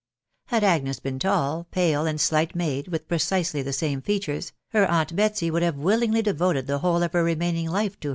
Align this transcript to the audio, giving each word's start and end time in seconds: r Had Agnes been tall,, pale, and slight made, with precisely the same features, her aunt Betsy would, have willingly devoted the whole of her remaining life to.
r 0.49 0.55
Had 0.55 0.63
Agnes 0.63 0.99
been 0.99 1.19
tall,, 1.19 1.67
pale, 1.69 2.07
and 2.07 2.19
slight 2.19 2.55
made, 2.55 2.87
with 2.87 3.07
precisely 3.07 3.61
the 3.61 3.71
same 3.71 4.01
features, 4.01 4.51
her 4.69 4.89
aunt 4.89 5.15
Betsy 5.15 5.51
would, 5.51 5.61
have 5.61 5.75
willingly 5.77 6.23
devoted 6.23 6.65
the 6.65 6.79
whole 6.79 7.03
of 7.03 7.13
her 7.13 7.23
remaining 7.23 7.69
life 7.69 7.99
to. 7.99 8.09